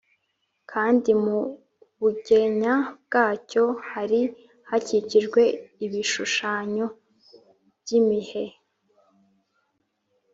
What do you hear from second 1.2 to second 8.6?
mu bugenya bwacyo hari hakikije ibishushanyo by’imihe